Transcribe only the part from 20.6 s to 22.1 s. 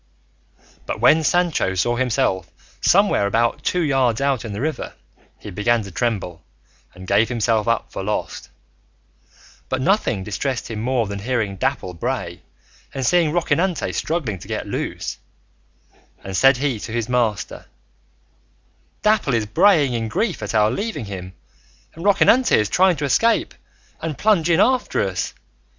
leaving him, and